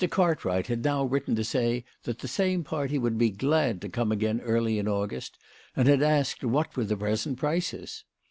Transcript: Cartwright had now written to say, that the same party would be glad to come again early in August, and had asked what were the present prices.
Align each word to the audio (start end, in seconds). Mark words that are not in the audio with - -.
Cartwright 0.09 0.65
had 0.65 0.83
now 0.83 1.03
written 1.03 1.35
to 1.35 1.43
say, 1.43 1.85
that 2.05 2.17
the 2.17 2.27
same 2.27 2.63
party 2.63 2.97
would 2.97 3.19
be 3.19 3.29
glad 3.29 3.79
to 3.81 3.87
come 3.87 4.11
again 4.11 4.41
early 4.41 4.79
in 4.79 4.87
August, 4.87 5.37
and 5.75 5.87
had 5.87 6.01
asked 6.01 6.43
what 6.43 6.75
were 6.75 6.85
the 6.85 6.97
present 6.97 7.37
prices. 7.37 8.03